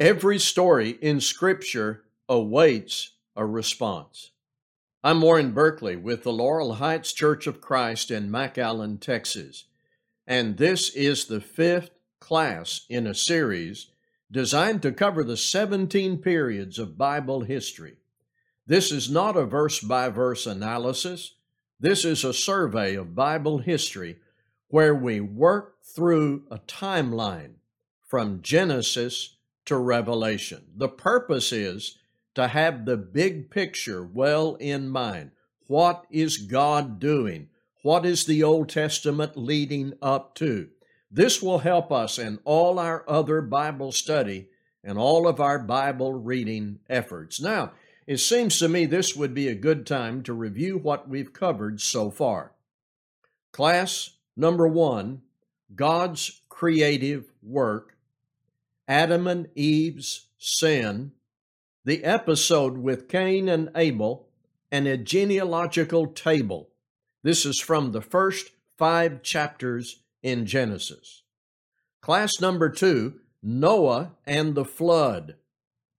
[0.00, 4.30] Every story in Scripture awaits a response.
[5.02, 9.64] I'm Warren Berkley with the Laurel Heights Church of Christ in McAllen, Texas,
[10.24, 13.88] and this is the fifth class in a series
[14.30, 17.96] designed to cover the 17 periods of Bible history.
[18.68, 21.34] This is not a verse by verse analysis.
[21.80, 24.18] This is a survey of Bible history
[24.68, 27.54] where we work through a timeline
[28.06, 29.34] from Genesis
[29.68, 30.64] to Revelation.
[30.76, 31.98] The purpose is
[32.34, 35.32] to have the big picture well in mind.
[35.66, 37.48] What is God doing?
[37.82, 40.68] What is the Old Testament leading up to?
[41.10, 44.48] This will help us in all our other Bible study
[44.82, 47.40] and all of our Bible reading efforts.
[47.40, 47.72] Now,
[48.06, 51.82] it seems to me this would be a good time to review what we've covered
[51.82, 52.52] so far.
[53.52, 55.20] Class number one
[55.74, 57.97] God's creative work
[58.88, 61.12] Adam and Eve's sin,
[61.84, 64.30] the episode with Cain and Abel,
[64.72, 66.70] and a genealogical table.
[67.22, 71.22] This is from the first five chapters in Genesis.
[72.00, 75.36] Class number two Noah and the flood.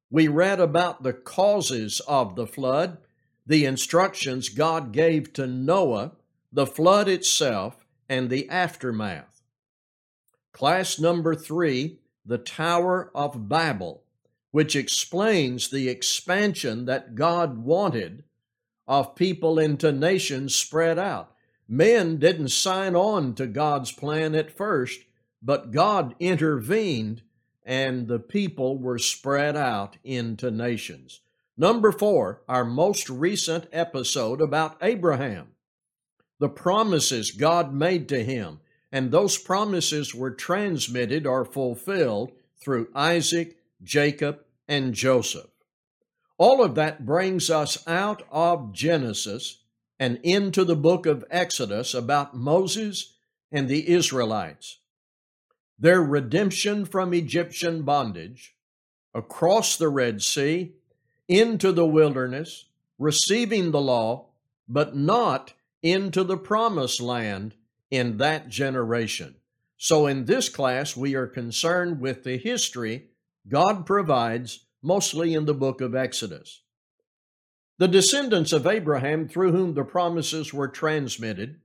[0.09, 2.97] We read about the causes of the flood,
[3.45, 6.13] the instructions God gave to Noah,
[6.51, 9.43] the flood itself, and the aftermath.
[10.51, 11.99] Class number three
[12.29, 14.03] the Tower of Babel,
[14.51, 18.23] which explains the expansion that God wanted
[18.87, 21.33] of people into nations spread out.
[21.67, 24.99] Men didn't sign on to God's plan at first,
[25.41, 27.23] but God intervened
[27.65, 31.21] and the people were spread out into nations.
[31.57, 35.47] Number four, our most recent episode about Abraham.
[36.39, 38.59] The promises God made to him
[38.91, 45.49] and those promises were transmitted or fulfilled through Isaac, Jacob, and Joseph.
[46.37, 49.63] All of that brings us out of Genesis
[49.99, 53.15] and into the book of Exodus about Moses
[53.51, 54.79] and the Israelites.
[55.77, 58.55] Their redemption from Egyptian bondage,
[59.13, 60.73] across the Red Sea,
[61.27, 62.65] into the wilderness,
[62.97, 64.27] receiving the law,
[64.67, 67.55] but not into the promised land
[67.91, 69.35] in that generation.
[69.77, 73.09] So, in this class, we are concerned with the history
[73.47, 76.61] God provides mostly in the book of Exodus.
[77.77, 81.61] The descendants of Abraham, through whom the promises were transmitted,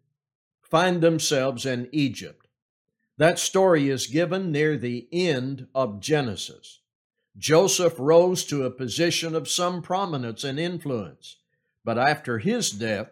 [0.62, 2.46] find themselves in Egypt.
[3.18, 6.80] That story is given near the end of Genesis.
[7.36, 11.36] Joseph rose to a position of some prominence and influence,
[11.84, 13.10] but after his death,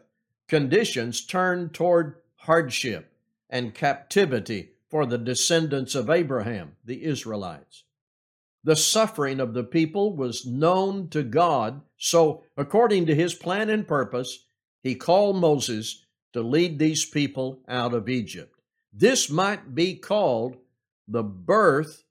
[0.48, 3.12] conditions turned toward hardship
[3.48, 7.84] and captivity for the descendants of Abraham, the Israelites.
[8.64, 13.86] The suffering of the people was known to God, so according to his plan and
[13.86, 14.47] purpose,
[14.82, 18.60] he called Moses to lead these people out of Egypt.
[18.92, 20.56] This might be called
[21.06, 22.04] the birth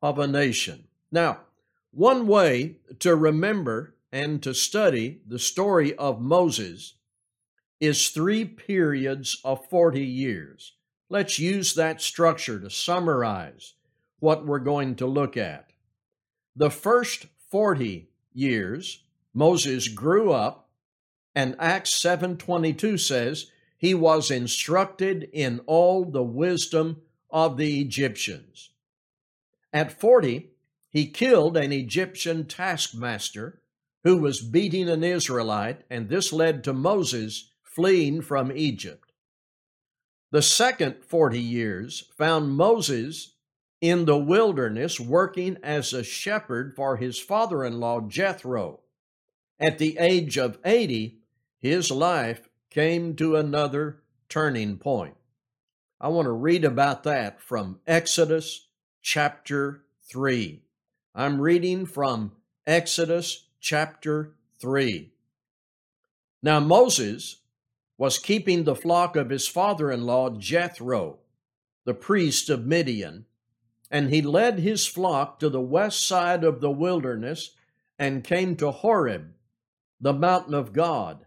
[0.00, 0.84] of a nation.
[1.10, 1.40] Now,
[1.90, 6.94] one way to remember and to study the story of Moses
[7.80, 10.72] is three periods of 40 years.
[11.08, 13.74] Let's use that structure to summarize
[14.18, 15.70] what we're going to look at.
[16.54, 19.04] The first 40 years,
[19.34, 20.70] Moses grew up,
[21.34, 28.70] and Acts 7:22 says he was instructed in all the wisdom of the Egyptians.
[29.72, 30.50] At 40,
[30.88, 33.60] he killed an Egyptian taskmaster
[34.02, 39.12] who was beating an Israelite, and this led to Moses fleeing from Egypt.
[40.32, 43.34] The second 40 years found Moses
[43.82, 48.80] in the wilderness working as a shepherd for his father in law Jethro.
[49.60, 51.18] At the age of 80,
[51.58, 55.16] his life came to another turning point.
[56.00, 58.68] I want to read about that from Exodus
[59.02, 60.62] chapter 3.
[61.14, 62.32] I'm reading from
[62.66, 65.12] Exodus chapter 3.
[66.42, 67.42] Now, Moses
[67.98, 71.18] was keeping the flock of his father in law Jethro,
[71.84, 73.24] the priest of Midian,
[73.90, 77.52] and he led his flock to the west side of the wilderness
[77.98, 79.32] and came to Horeb,
[80.00, 81.24] the mountain of God.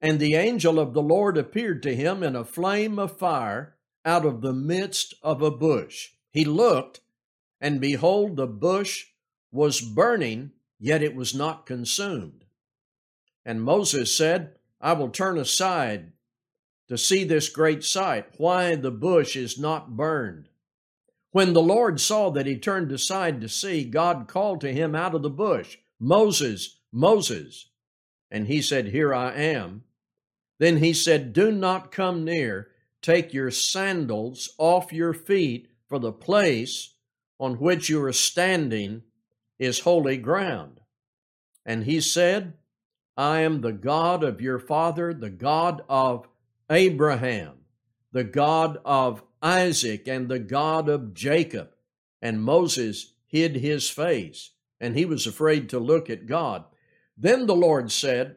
[0.00, 4.26] And the angel of the Lord appeared to him in a flame of fire out
[4.26, 6.10] of the midst of a bush.
[6.30, 7.00] He looked,
[7.60, 9.06] and behold, the bush
[9.52, 12.44] was burning, yet it was not consumed.
[13.44, 16.12] And Moses said, I will turn aside
[16.88, 20.50] to see this great sight, why the bush is not burned.
[21.30, 25.14] When the Lord saw that he turned aside to see, God called to him out
[25.14, 27.70] of the bush, Moses, Moses.
[28.30, 29.84] And he said, Here I am.
[30.58, 32.68] Then he said, Do not come near.
[33.00, 36.92] Take your sandals off your feet, for the place
[37.40, 39.02] on which you are standing
[39.58, 40.80] is holy ground.
[41.64, 42.52] And he said,
[43.16, 46.28] I am the God of your father, the God of
[46.68, 47.58] Abraham,
[48.12, 51.70] the God of Isaac, and the God of Jacob.
[52.20, 54.50] And Moses hid his face,
[54.80, 56.64] and he was afraid to look at God.
[57.16, 58.36] Then the Lord said,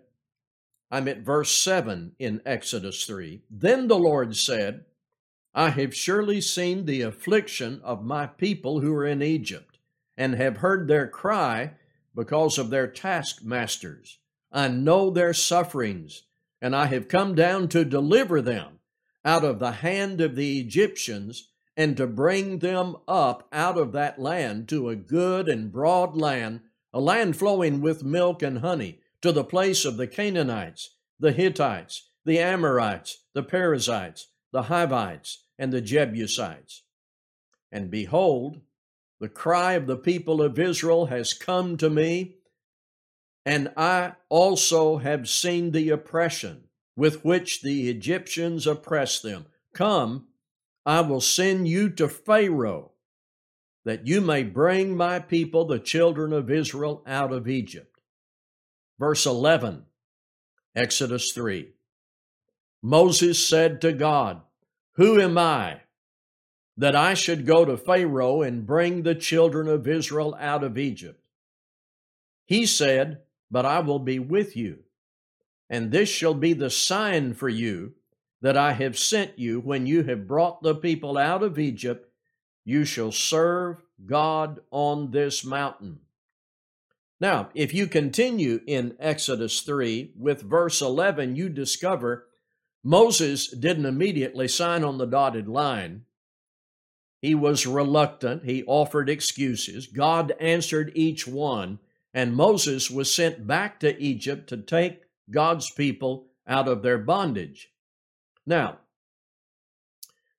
[0.91, 3.41] I'm at verse 7 in Exodus 3.
[3.49, 4.85] Then the Lord said,
[5.53, 9.79] I have surely seen the affliction of my people who are in Egypt,
[10.15, 11.73] and have heard their cry
[12.15, 14.19] because of their taskmasters.
[14.51, 16.23] I know their sufferings,
[16.61, 18.79] and I have come down to deliver them
[19.23, 24.19] out of the hand of the Egyptians and to bring them up out of that
[24.19, 26.61] land to a good and broad land,
[26.91, 32.09] a land flowing with milk and honey to the place of the Canaanites, the Hittites,
[32.25, 36.83] the Amorites, the Perizzites, the Hivites, and the Jebusites.
[37.71, 38.61] And behold,
[39.19, 42.36] the cry of the people of Israel has come to me,
[43.47, 46.65] and I also have seen the oppression
[46.97, 49.45] with which the Egyptians oppress them.
[49.73, 50.27] Come,
[50.85, 52.91] I will send you to Pharaoh,
[53.85, 57.97] that you may bring my people, the children of Israel, out of Egypt.
[58.99, 59.85] Verse 11,
[60.75, 61.69] Exodus 3.
[62.83, 64.41] Moses said to God,
[64.95, 65.83] Who am I
[66.75, 71.23] that I should go to Pharaoh and bring the children of Israel out of Egypt?
[72.45, 74.79] He said, But I will be with you,
[75.69, 77.93] and this shall be the sign for you
[78.41, 82.11] that I have sent you when you have brought the people out of Egypt.
[82.65, 85.99] You shall serve God on this mountain.
[87.19, 92.27] Now, if you continue in Exodus 3 with verse 11, you discover
[92.83, 96.03] Moses didn't immediately sign on the dotted line.
[97.19, 98.45] He was reluctant.
[98.45, 99.87] He offered excuses.
[99.87, 101.79] God answered each one,
[102.13, 107.69] and Moses was sent back to Egypt to take God's people out of their bondage.
[108.45, 108.79] Now,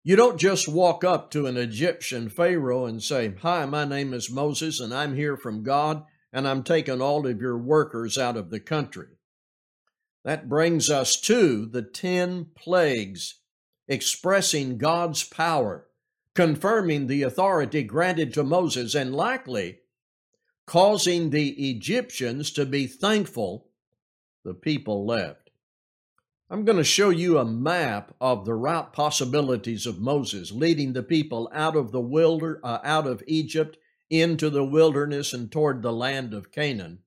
[0.02, 4.30] you don't just walk up to an Egyptian Pharaoh and say, Hi, my name is
[4.30, 8.50] Moses, and I'm here from God and I'm taking all of your workers out of
[8.50, 9.08] the country.
[10.24, 13.40] That brings us to the 10 plagues,
[13.86, 15.86] expressing God's power,
[16.34, 19.78] confirming the authority granted to Moses, and likely
[20.68, 23.66] causing the Egyptians to be thankful
[24.44, 25.48] the people left.
[26.50, 31.02] I'm going to show you a map of the route possibilities of Moses leading the
[31.02, 33.78] people out of the wilder, uh, out of Egypt
[34.10, 36.98] into the wilderness and toward the land of Canaan.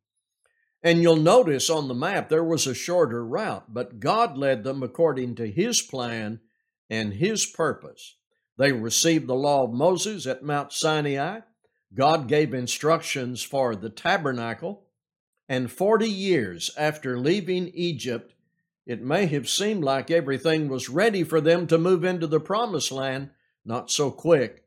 [0.81, 4.81] And you'll notice on the map there was a shorter route, but God led them
[4.81, 6.39] according to His plan
[6.89, 8.15] and His purpose.
[8.57, 11.41] They received the law of Moses at Mount Sinai.
[11.93, 14.83] God gave instructions for the tabernacle.
[15.49, 18.33] And 40 years after leaving Egypt,
[18.85, 22.91] it may have seemed like everything was ready for them to move into the promised
[22.91, 23.29] land.
[23.65, 24.63] Not so quick.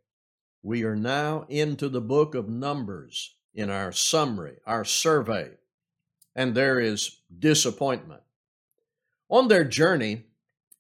[0.63, 5.51] We are now into the book of Numbers in our summary, our survey,
[6.35, 8.23] and there is disappointment.
[9.29, 10.25] On their journey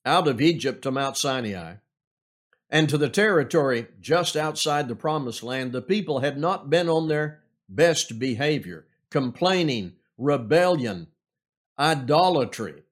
[0.04, 1.76] out of Egypt to Mount Sinai
[2.74, 7.06] and to the territory just outside the promised land, the people had not been on
[7.06, 11.06] their best behavior, complaining, rebellion,
[11.78, 12.82] idolatry.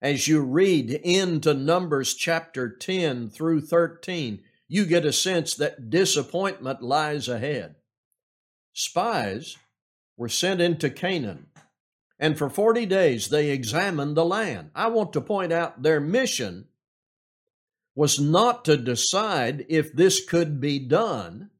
[0.00, 6.80] As you read into Numbers chapter 10 through 13, you get a sense that disappointment
[6.80, 7.74] lies ahead.
[8.72, 9.56] Spies
[10.16, 11.46] were sent into Canaan,
[12.20, 14.70] and for 40 days they examined the land.
[14.72, 16.68] I want to point out their mission
[18.00, 21.50] was not to decide if this could be done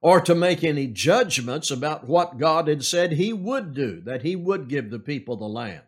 [0.00, 4.34] or to make any judgments about what God had said He would do, that He
[4.34, 5.82] would give the people the land.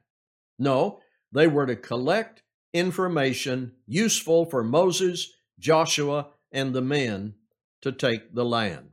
[0.57, 1.01] No,
[1.33, 7.35] they were to collect information useful for Moses Joshua and the men
[7.83, 8.91] to take the land.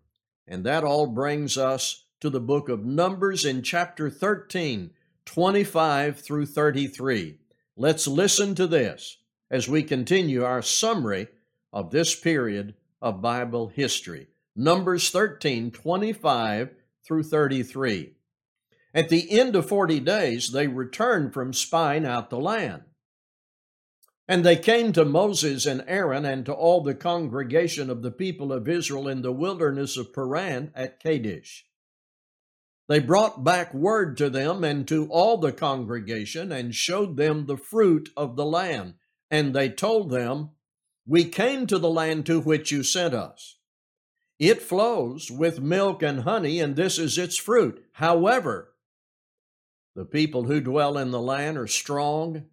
[0.48, 4.90] And that all brings us to the book of Numbers in chapter 13,
[5.24, 7.38] 25 through 33.
[7.76, 11.28] Let's listen to this as we continue our summary
[11.72, 14.28] of this period of Bible history.
[14.56, 16.70] Numbers 13, 25
[17.06, 18.14] through 33.
[18.94, 22.84] At the end of 40 days, they returned from spying out the land.
[24.28, 28.52] And they came to Moses and Aaron and to all the congregation of the people
[28.52, 31.66] of Israel in the wilderness of Paran at Kadesh.
[32.90, 37.58] They brought back word to them and to all the congregation and showed them the
[37.58, 38.96] fruit of the land.
[39.30, 40.52] And they told them,
[41.06, 43.58] We came to the land to which you sent us.
[44.40, 47.84] It flows with milk and honey, and this is its fruit.
[47.94, 48.74] However,
[49.96, 52.46] the people who dwell in the land are strong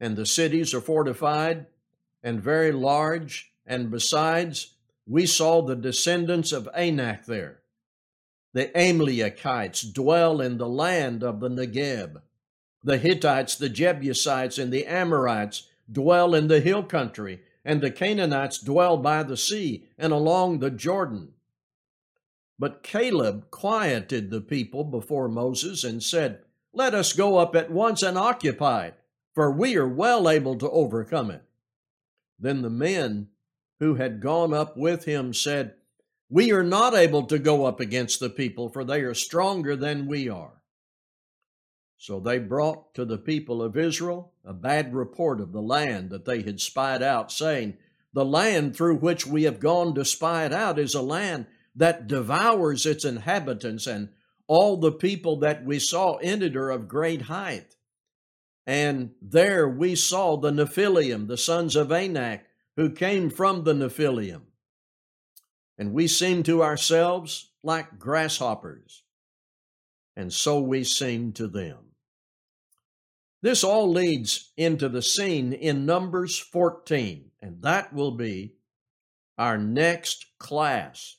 [0.00, 1.66] and the cities are fortified
[2.22, 3.52] and very large.
[3.66, 4.74] And besides,
[5.06, 7.60] we saw the descendants of Anak there.
[8.54, 12.22] The Amalekites dwell in the land of the Negeb.
[12.82, 18.58] The Hittites, the Jebusites, and the Amorites dwell in the hill country, and the Canaanites
[18.58, 21.32] dwell by the sea and along the Jordan.
[22.58, 26.40] But Caleb quieted the people before Moses and said,
[26.72, 28.98] Let us go up at once and occupy it
[29.36, 31.42] for we are well able to overcome it.
[32.38, 33.28] Then the men
[33.80, 35.74] who had gone up with him said,
[36.30, 40.06] We are not able to go up against the people, for they are stronger than
[40.06, 40.62] we are.
[41.98, 46.24] So they brought to the people of Israel a bad report of the land that
[46.24, 47.76] they had spied out, saying,
[48.12, 52.06] The land through which we have gone to spy it out is a land that
[52.06, 54.08] devours its inhabitants, and
[54.46, 57.74] all the people that we saw in it are of great height.
[58.66, 64.42] And there we saw the Nephilim, the sons of Anak, who came from the Nephilim.
[65.76, 69.02] And we seemed to ourselves like grasshoppers,
[70.16, 71.85] and so we seemed to them.
[73.42, 78.54] This all leads into the scene in Numbers 14, and that will be
[79.38, 81.16] our next class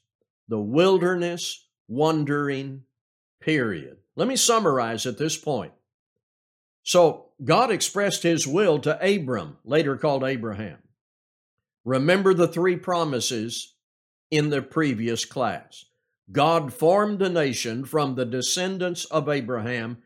[0.48, 2.84] the wilderness wandering
[3.40, 3.98] period.
[4.16, 5.74] Let me summarize at this point.
[6.84, 10.78] So, God expressed his will to Abram, later called Abraham.
[11.84, 13.76] Remember the three promises
[14.32, 15.86] in the previous class.
[16.32, 19.98] God formed a nation from the descendants of Abraham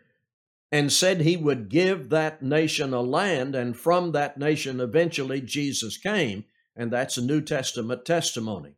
[0.71, 5.97] and said he would give that nation a land, and from that nation eventually Jesus
[5.97, 8.75] came, and that's a New Testament testimony.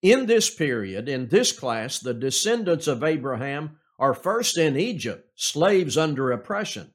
[0.00, 5.96] In this period, in this class, the descendants of Abraham are first in Egypt, slaves
[5.96, 6.92] under oppression.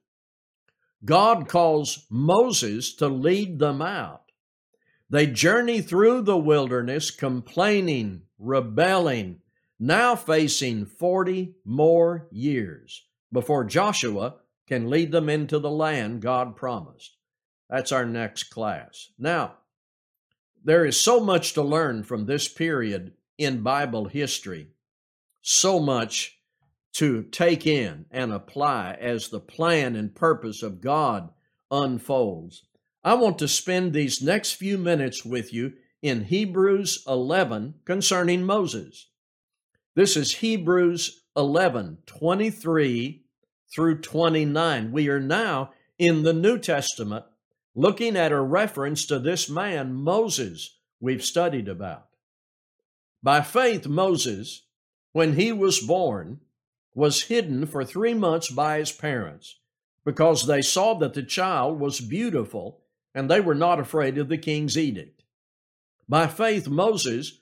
[1.04, 4.24] God calls Moses to lead them out.
[5.10, 9.42] They journey through the wilderness, complaining, rebelling,
[9.80, 14.36] now facing 40 more years before Joshua
[14.68, 17.18] can lead them into the land God promised.
[17.70, 19.10] That's our next class.
[19.18, 19.56] Now,
[20.64, 24.68] there is so much to learn from this period in Bible history,
[25.42, 26.40] so much
[26.94, 31.30] to take in and apply as the plan and purpose of God
[31.70, 32.64] unfolds.
[33.04, 39.10] I want to spend these next few minutes with you in Hebrews 11 concerning Moses.
[39.96, 43.24] This is Hebrews 11 23
[43.74, 44.92] through 29.
[44.92, 47.26] We are now in the New Testament
[47.76, 52.08] looking at a reference to this man, Moses, we've studied about.
[53.22, 54.64] By faith, Moses,
[55.12, 56.40] when he was born,
[56.96, 59.60] was hidden for three months by his parents
[60.04, 62.82] because they saw that the child was beautiful
[63.14, 65.24] and they were not afraid of the king's edict.
[66.10, 67.42] By faith, Moses,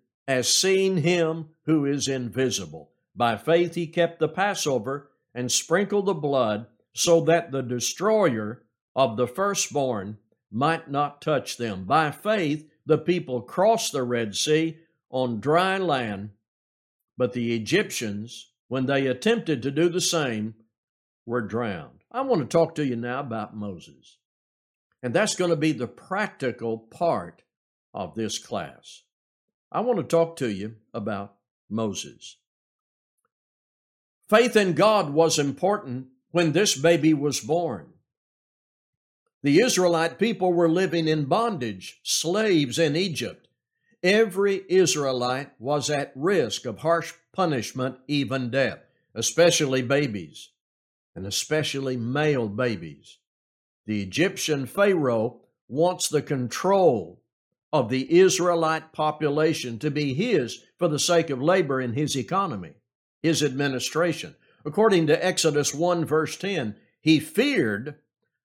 [0.27, 2.91] as seeing him who is invisible.
[3.15, 8.63] By faith, he kept the Passover and sprinkled the blood so that the destroyer
[8.95, 10.17] of the firstborn
[10.51, 11.85] might not touch them.
[11.85, 14.77] By faith, the people crossed the Red Sea
[15.09, 16.31] on dry land,
[17.17, 20.55] but the Egyptians when they attempted to do the same,
[21.25, 22.05] were drowned.
[22.09, 24.17] I want to talk to you now about Moses.
[25.03, 27.41] And that's going to be the practical part
[27.93, 29.03] of this class.
[29.71, 31.35] I want to talk to you about
[31.69, 32.37] Moses.
[34.29, 37.87] Faith in God was important when this baby was born.
[39.43, 43.47] The Israelite people were living in bondage, slaves in Egypt.
[44.03, 48.79] Every Israelite was at risk of harsh punishment, even death,
[49.15, 50.49] especially babies,
[51.15, 53.17] and especially male babies.
[53.85, 57.20] The Egyptian Pharaoh wants the control
[57.73, 62.73] of the Israelite population to be his for the sake of labor in his economy,
[63.21, 64.35] his administration.
[64.65, 67.95] According to Exodus 1, verse 10, he feared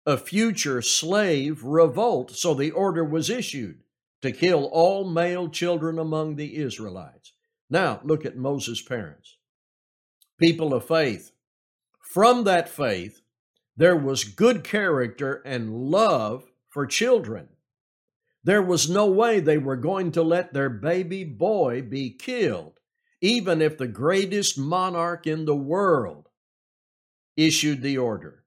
[0.06, 3.82] a future slave revolt, so the order was issued
[4.22, 7.32] to kill all male children among the Israelites.
[7.68, 9.36] Now, look at Moses' parents,
[10.38, 11.32] people of faith.
[12.00, 13.20] From that faith,
[13.76, 17.48] there was good character and love for children.
[18.46, 22.78] There was no way they were going to let their baby boy be killed,
[23.20, 26.28] even if the greatest monarch in the world
[27.36, 28.44] issued the order.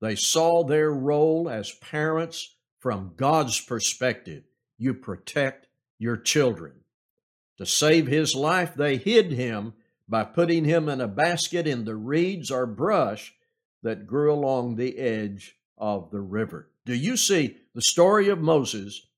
[0.00, 4.44] They saw their role as parents from God's perspective.
[4.78, 5.66] You protect
[5.98, 6.72] your children.
[7.58, 9.74] To save his life, they hid him
[10.08, 13.34] by putting him in a basket in the reeds or brush
[13.82, 16.70] that grew along the edge of the river.
[16.86, 19.08] Do you see the story of Moses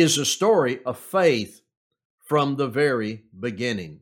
[0.00, 1.60] is a story of faith
[2.24, 4.00] from the very beginning.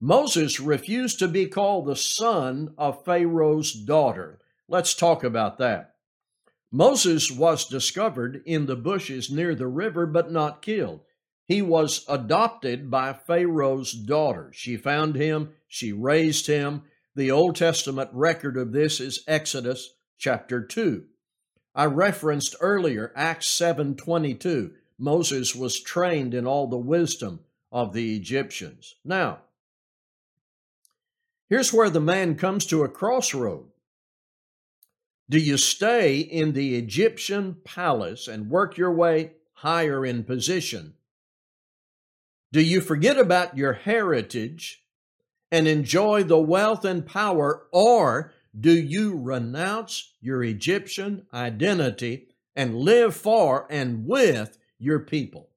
[0.00, 4.38] Moses refused to be called the son of Pharaoh's daughter.
[4.68, 5.94] Let's talk about that.
[6.70, 11.00] Moses was discovered in the bushes near the river, but not killed.
[11.44, 14.52] He was adopted by Pharaoh's daughter.
[14.54, 16.82] She found him, she raised him.
[17.16, 21.04] The Old Testament record of this is Exodus chapter 2.
[21.74, 24.74] I referenced earlier Acts 7:22.
[25.00, 27.40] Moses was trained in all the wisdom
[27.72, 28.96] of the Egyptians.
[29.04, 29.38] Now,
[31.48, 33.66] here's where the man comes to a crossroad.
[35.30, 40.94] Do you stay in the Egyptian palace and work your way higher in position?
[42.52, 44.84] Do you forget about your heritage
[45.52, 53.14] and enjoy the wealth and power, or do you renounce your Egyptian identity and live
[53.14, 55.50] for and with your people,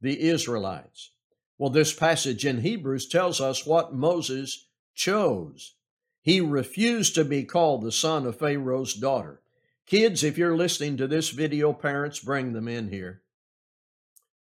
[0.00, 1.10] the Israelites.
[1.58, 5.74] Well, this passage in Hebrews tells us what Moses chose.
[6.20, 9.40] He refused to be called the son of Pharaoh's daughter.
[9.86, 13.20] Kids, if you're listening to this video, parents, bring them in here.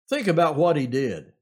[0.09, 1.33] Think about what he did.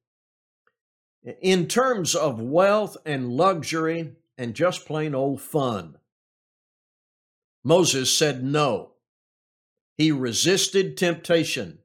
[1.41, 5.99] In terms of wealth and luxury and just plain old fun,
[7.63, 8.93] Moses said no.
[9.97, 11.79] He resisted temptation.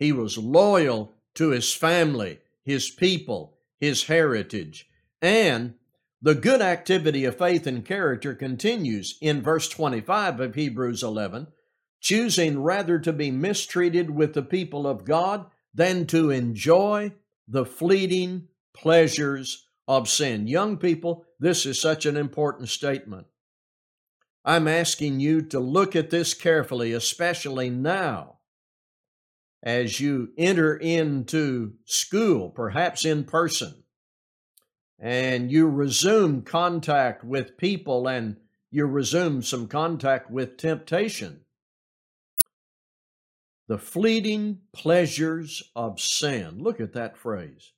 [0.00, 4.88] He was loyal to his family, his people, his heritage.
[5.20, 5.74] And
[6.22, 11.48] the good activity of faith and character continues in verse 25 of Hebrews 11,
[12.00, 17.12] choosing rather to be mistreated with the people of God than to enjoy
[17.46, 20.46] the fleeting pleasures of sin.
[20.46, 23.26] Young people, this is such an important statement.
[24.46, 28.39] I'm asking you to look at this carefully, especially now
[29.62, 33.84] as you enter into school, perhaps in person,
[34.98, 38.36] and you resume contact with people and
[38.70, 41.40] you resume some contact with temptation.
[43.68, 46.58] The fleeting pleasures of sin.
[46.58, 47.72] Look at that phrase.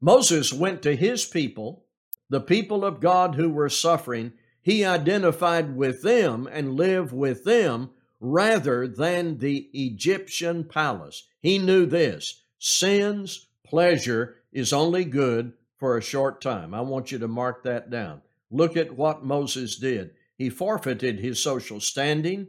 [0.00, 1.84] Moses went to his people,
[2.28, 4.32] the people of God who were suffering.
[4.62, 11.28] He identified with them and lived with them rather than the Egyptian palace.
[11.40, 16.72] He knew this sin's pleasure is only good for a short time.
[16.72, 18.22] I want you to mark that down.
[18.50, 20.12] Look at what Moses did.
[20.38, 22.48] He forfeited his social standing,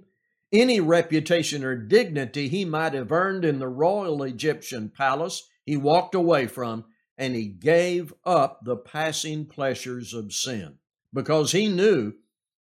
[0.52, 6.16] any reputation or dignity he might have earned in the royal Egyptian palace, he walked
[6.16, 6.86] away from,
[7.18, 10.78] and he gave up the passing pleasures of sin
[11.14, 12.14] because he knew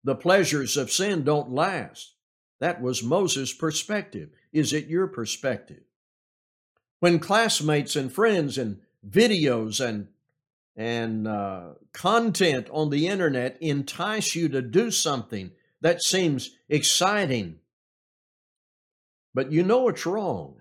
[0.02, 2.14] the pleasures of sin don't last.
[2.60, 4.30] That was Moses' perspective.
[4.52, 5.82] Is it your perspective?
[7.00, 10.08] When classmates and friends and videos and
[10.76, 17.58] and uh, content on the internet entice you to do something that seems exciting,
[19.34, 20.60] but you know it's wrong.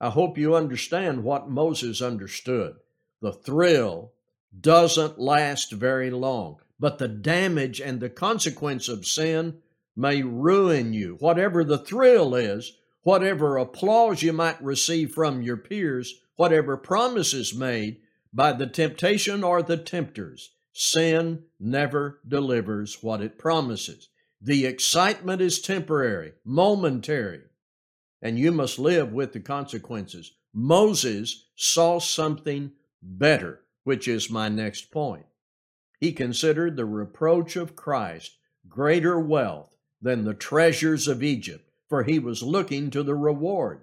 [0.00, 2.76] I hope you understand what Moses understood.
[3.20, 4.12] The thrill
[4.60, 9.58] doesn't last very long, but the damage and the consequence of sin
[9.98, 11.16] may ruin you.
[11.18, 17.96] Whatever the thrill is, whatever applause you might receive from your peers, whatever promises made
[18.32, 24.08] by the temptation or the tempters, sin never delivers what it promises.
[24.40, 27.42] The excitement is temporary, momentary,
[28.22, 30.32] and you must live with the consequences.
[30.54, 32.70] Moses saw something
[33.02, 35.26] better, which is my next point.
[35.98, 38.36] He considered the reproach of Christ
[38.68, 43.80] greater wealth than the treasures of Egypt, for he was looking to the reward.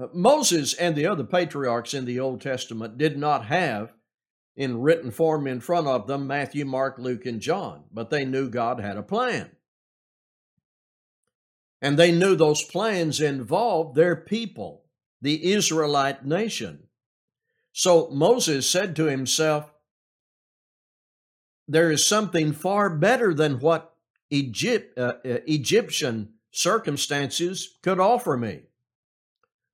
[0.00, 3.92] Uh, Moses and the other patriarchs in the Old Testament did not have
[4.56, 8.48] in written form in front of them Matthew, Mark, Luke, and John, but they knew
[8.48, 9.50] God had a plan.
[11.82, 14.84] And they knew those plans involved their people,
[15.22, 16.88] the Israelite nation.
[17.72, 19.72] So Moses said to himself,
[21.66, 23.89] There is something far better than what
[24.30, 28.62] Egypt, uh, uh, Egyptian circumstances could offer me.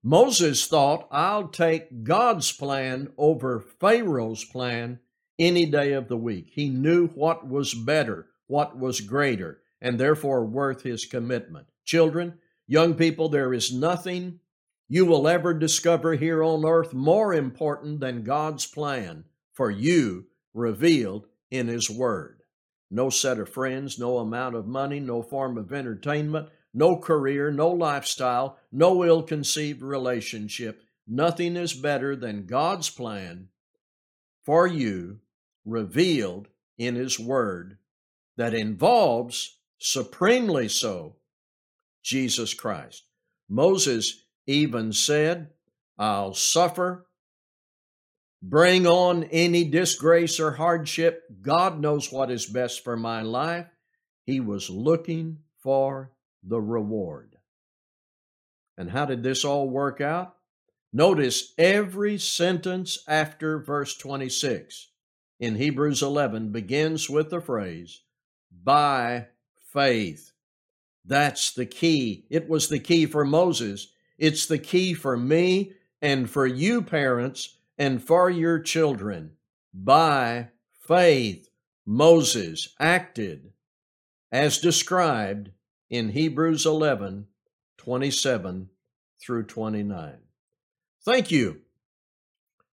[0.03, 5.01] Moses thought, I'll take God's plan over Pharaoh's plan
[5.39, 6.51] any day of the week.
[6.53, 11.67] He knew what was better, what was greater, and therefore worth his commitment.
[11.85, 14.41] Children, young people, there is nothing
[14.89, 21.27] you will ever discover here on earth more important than God's plan for you revealed
[21.51, 22.43] in His Word.
[22.91, 27.69] No set of friends, no amount of money, no form of entertainment, no career, no
[27.69, 30.83] lifestyle, no ill conceived relationship.
[31.07, 33.49] Nothing is better than God's plan
[34.47, 35.19] for you
[35.65, 37.79] revealed in His Word
[38.37, 41.17] that involves, supremely so,
[42.03, 43.05] Jesus Christ.
[43.49, 45.51] Moses even said,
[45.99, 47.07] I'll suffer,
[48.43, 51.25] bring on any disgrace or hardship.
[51.43, 53.67] God knows what is best for my life.
[54.25, 57.37] He was looking for the reward.
[58.79, 60.37] And how did this all work out?
[60.93, 64.89] Notice every sentence after verse 26
[65.39, 68.03] in Hebrews 11 begins with the phrase,
[68.65, 69.27] by
[69.73, 70.33] faith.
[71.05, 72.27] That's the key.
[72.31, 73.89] It was the key for Moses.
[74.19, 79.33] It's the key for me and for you, parents, and for your children.
[79.73, 80.49] By
[80.87, 81.49] faith,
[81.85, 83.53] Moses acted
[84.33, 85.51] as described
[85.91, 87.27] in Hebrews 11
[87.79, 88.69] 27
[89.21, 90.17] through 29.
[91.05, 91.61] Thank you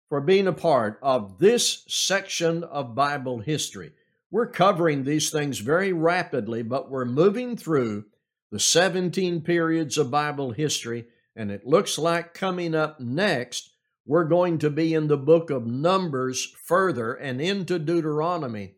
[0.09, 3.93] for being a part of this section of Bible history.
[4.31, 8.05] We're covering these things very rapidly, but we're moving through
[8.51, 13.71] the 17 periods of Bible history, and it looks like coming up next,
[14.09, 18.73] we're going to be in the book of Numbers further and into Deuteronomy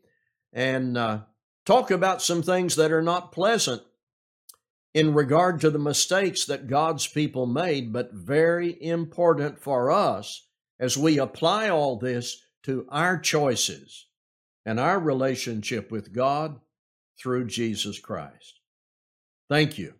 [0.53, 1.21] and uh,
[1.65, 3.81] talk about some things that are not pleasant
[4.93, 10.49] in regard to the mistakes that God's people made, but very important for us
[10.81, 14.07] as we apply all this to our choices
[14.67, 16.59] and our relationship with God
[17.17, 18.59] through Jesus Christ.
[19.49, 19.95] Thank you.